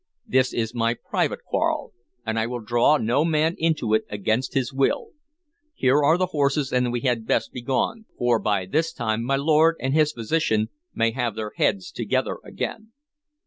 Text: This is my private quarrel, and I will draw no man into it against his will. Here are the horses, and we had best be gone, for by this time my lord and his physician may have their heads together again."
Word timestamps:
This 0.25 0.51
is 0.51 0.73
my 0.73 0.95
private 0.95 1.43
quarrel, 1.45 1.93
and 2.25 2.39
I 2.39 2.47
will 2.47 2.61
draw 2.61 2.97
no 2.97 3.23
man 3.23 3.53
into 3.59 3.93
it 3.93 4.03
against 4.09 4.55
his 4.55 4.73
will. 4.73 5.09
Here 5.75 6.01
are 6.03 6.17
the 6.17 6.25
horses, 6.33 6.73
and 6.73 6.91
we 6.91 7.01
had 7.01 7.27
best 7.27 7.51
be 7.51 7.61
gone, 7.61 8.05
for 8.17 8.39
by 8.39 8.65
this 8.65 8.93
time 8.93 9.23
my 9.23 9.35
lord 9.35 9.75
and 9.79 9.93
his 9.93 10.11
physician 10.13 10.69
may 10.95 11.11
have 11.11 11.35
their 11.35 11.51
heads 11.55 11.91
together 11.91 12.37
again." 12.43 12.93